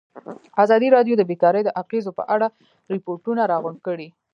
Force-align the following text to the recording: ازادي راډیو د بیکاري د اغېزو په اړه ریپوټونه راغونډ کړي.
ازادي 0.63 0.87
راډیو 0.95 1.15
د 1.17 1.23
بیکاري 1.29 1.61
د 1.63 1.69
اغېزو 1.81 2.11
په 2.19 2.23
اړه 2.33 2.47
ریپوټونه 2.93 3.41
راغونډ 3.51 3.77
کړي. 3.87 4.07